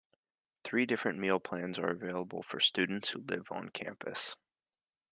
Three 0.63 0.87
different 0.87 1.19
meal 1.19 1.39
plans 1.39 1.77
are 1.77 1.91
available 1.91 2.41
for 2.41 2.59
students 2.59 3.09
who 3.09 3.21
live 3.21 3.51
on 3.51 3.69
campus. 3.69 4.35